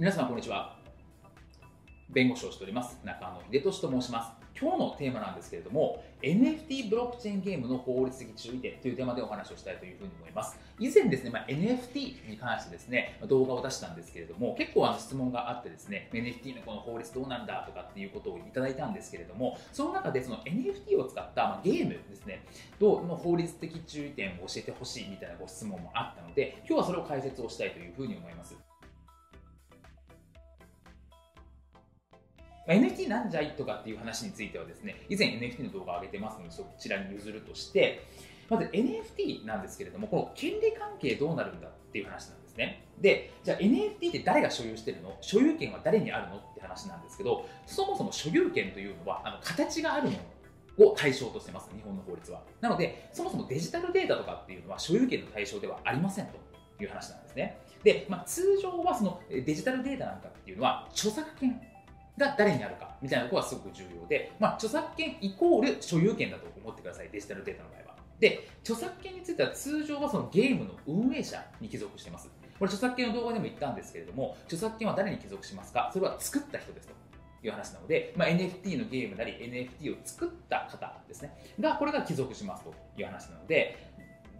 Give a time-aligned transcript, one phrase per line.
[0.00, 0.74] 皆様こんにちは。
[2.08, 2.98] 弁護士をしております。
[3.04, 4.32] 中野秀俊と申します。
[4.58, 10.58] 今日のテーマなんですけれども NFT ブロックチェーンゲームの法律的注意点というテーマでお話をしたいというふうに思います。
[10.78, 22.42] 以前ですね、まあ、NFT に関してですね動画を出したんですけれども結構あの質問があってですね NFT のこの法律どうなんだとかっていうことをいただいたんですけれどもその中でその NFT を使った、まあ、ゲームですね
[22.78, 28.69] どうの法律的注意点を教えてほしいみたいなご質問もあったので今日はそれを解説をしたいというふうに思います。
[32.70, 38.06] NFT なんじゃいとかっていう話についてはですね、以前 NFT の動画を上げてますので、そちらに譲るとして、
[38.48, 42.84] まず NFT なんですけれども、この権利関係どうなるんだっていう話なんですね。
[43.00, 45.16] で、じゃあ NFT って誰が所有してるの？
[45.20, 50.18] 所有権は誰にあるのって話なんですけど、そもそも所有権というのは、あの形があるも
[50.78, 52.42] のを対象としてます、日本の法律は。
[52.60, 56.38] なので、そもそもデジタルデータとかっていうのは所有権の対象ではありませんと
[56.82, 57.58] いう話なんですね。
[57.82, 61.60] で、まあ、通常はそのデジタルデータなんかっていうのは著作権
[62.20, 67.96] が誰にあるかみたいなところがすごく重要で、まあ、著作権イコール所有権だと思ってください、デジタルデータの場合は。
[68.20, 72.28] で、著作権については通常はそのゲームの運営者に帰属してます。
[72.58, 75.90] これ著作権の動画でも言ったんですけれども、著作権は誰に帰属しますか？
[75.92, 76.94] それは作った人ですと。
[77.42, 79.32] いう話なので、まあ、NFT のゲームなり
[79.80, 83.78] NFT を作った方ですねがこれが帰属しますという話なので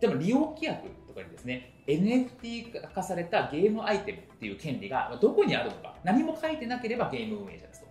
[0.00, 7.86] でも利用規約とかにですね NFT 化されたゲームアイテムっていう権利がどこにあるのか何も書いてなければゲーム運営者ですと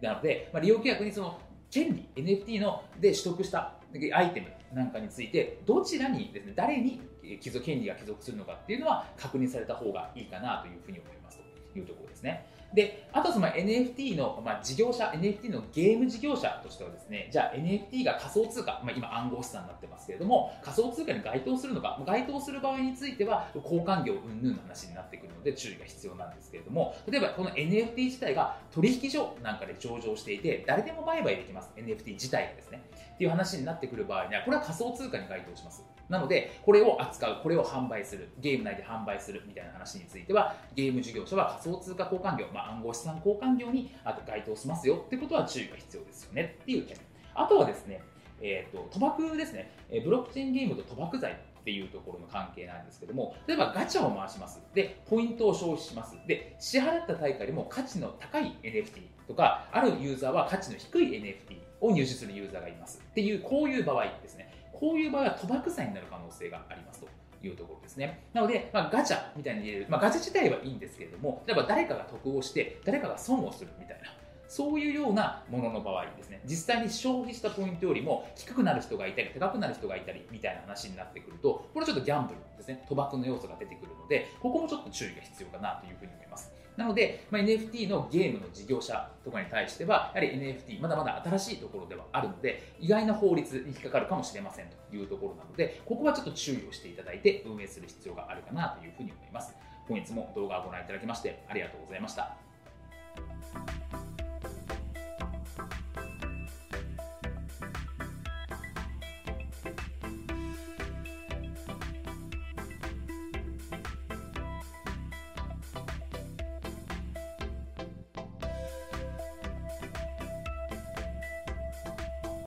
[0.00, 1.38] なので、まあ、利用規約にその
[1.70, 3.74] 権利 NFT ので取得した
[4.14, 7.00] アイテムなんかについてどちらにですね誰に
[7.40, 11.38] 帰属権利が帰属するのかっていうのは確認された方がいいかなというふうに思います
[11.72, 12.46] というところですね。
[12.74, 31.70] で、あとその NFT の、まあ、事業者、NFT のゲーム事業者としてはですね、じゃあ NFT が仮想通貨、まあ、今暗号資産になってますけれども、仮想通貨に該当するのか、該当する場合については交換業云々の話になってくるので注意が必要なんですけれども、例えばこの NFT 自体が取引所なんかで上場していて、誰でも売買できます。
[31.76, 32.82] NFT 自体がですね。
[33.14, 35.82] っていう話になってくる場合には、これは仮想通貨に該当します。
[36.08, 46.96] なので、これを扱う、これを販売する、ゲーム内で販売するみたいな話については、ゲーム事業者は仮想通貨交換業、まあ、暗号資産交換業にあと該当しますよってことは注意が必要ですよねっていう点。
[47.34, 48.02] あとはですね、
[48.40, 49.70] えーと、賭博ですね、
[50.04, 54.60] ブロックチェーンゲームと賭博罪っていうところの関係なんですけども、例えばガチャを回します。
[54.74, 56.16] で、ポイントを消費します。
[56.26, 64.52] で、支払った対価よりも価値の高い NFT とか、あるユーザーは価値の低い NFT を入手するユーザーがいますっていう、こういう場合ですね。
[64.72, 67.17] こういう場合は賭博罪になる可能性がありますと。
[67.42, 68.20] いうところですね。
[68.32, 74.08] なので、まあ、ガチャみたいに入れる、まあ、ガチャ自体はいいんですけれども、例えば誰かが得をして、誰かが損をするみたいな、
[74.48, 86.57] そういうようなものの場合ですね、実際に消費したポイントよりも低くなる人がいたり、高くなる人がいたりみたいな話になってくると、これちょっとギャンブルですね、賭博の要素が出てくるので、ここもちょっと注意が必要かなというふうに思います。
[86.78, 99.56] なので、まあ、NFT のゲームの事業者とかに対しては、やはり NFT、まだまだ新しいところではあるので、意外な法律に引っかかるかもしれませんというところなので、ここはちょっと注意をしていただいて運営する必要があるかなというふうに思います。
[99.88, 102.47] 本日も動画をご覧いただきましてありがとうございました。